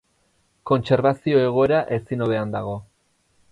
Kontserbazio 0.69 1.43
egoera 1.49 1.83
ezin 1.99 2.27
hobean 2.27 2.57
dago. 2.59 2.77